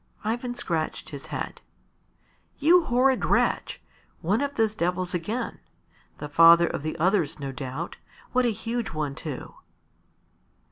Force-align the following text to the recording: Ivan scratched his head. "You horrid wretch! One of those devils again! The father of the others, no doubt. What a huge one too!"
Ivan 0.23 0.55
scratched 0.55 1.11
his 1.11 1.27
head. 1.27 1.61
"You 2.57 2.85
horrid 2.85 3.23
wretch! 3.23 3.79
One 4.21 4.41
of 4.41 4.55
those 4.55 4.73
devils 4.73 5.13
again! 5.13 5.59
The 6.17 6.27
father 6.27 6.65
of 6.65 6.81
the 6.81 6.97
others, 6.97 7.39
no 7.39 7.51
doubt. 7.51 7.97
What 8.31 8.43
a 8.47 8.51
huge 8.51 8.93
one 8.93 9.13
too!" 9.13 9.53